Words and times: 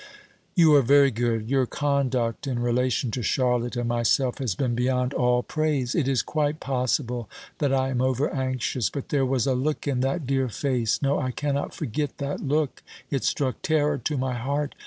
"You 0.55 0.73
are 0.73 0.81
very 0.81 1.11
good: 1.11 1.47
your 1.47 1.67
conduct 1.67 2.47
in 2.47 2.57
relation 2.57 3.11
to 3.11 3.21
Charlotte 3.21 3.75
and 3.75 3.87
myself 3.87 4.39
has 4.39 4.55
been 4.55 4.73
beyond 4.73 5.13
all 5.13 5.43
praise. 5.43 5.93
It 5.93 6.07
is 6.07 6.23
quite 6.23 6.59
possible 6.59 7.29
that 7.59 7.71
I 7.71 7.89
am 7.89 8.01
over 8.01 8.27
anxious; 8.33 8.89
but 8.89 9.09
there 9.09 9.27
was 9.27 9.45
a 9.45 9.53
look 9.53 9.87
in 9.87 9.99
that 9.99 10.25
dear 10.25 10.49
face 10.49 11.03
no 11.03 11.19
I 11.19 11.29
cannot 11.29 11.75
forget 11.75 12.17
that 12.17 12.39
look; 12.41 12.81
it 13.11 13.23
struck 13.23 13.61
terror 13.61 13.99
to 13.99 14.17
my 14.17 14.33
heart. 14.33 14.73